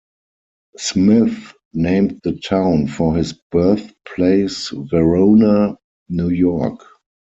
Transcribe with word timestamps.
Smith 0.77 1.53
named 1.73 2.21
the 2.23 2.31
town 2.31 2.87
for 2.87 3.15
his 3.15 3.33
birthplace 3.51 4.69
Verona, 4.69 5.77
New 6.09 6.29
York. 6.29 6.81